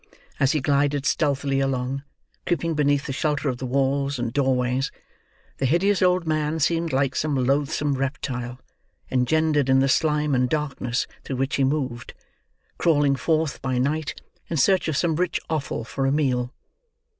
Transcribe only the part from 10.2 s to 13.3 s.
and darkness through which he moved: crawling